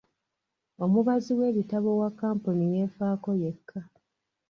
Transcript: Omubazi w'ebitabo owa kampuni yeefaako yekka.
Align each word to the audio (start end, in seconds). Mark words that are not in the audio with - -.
Omubazi 0.83 1.31
w'ebitabo 1.39 1.87
owa 1.95 2.09
kampuni 2.21 2.63
yeefaako 2.73 3.29
yekka. 3.41 3.79